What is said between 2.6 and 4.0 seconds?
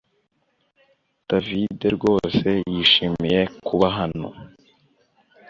yishimiye kuba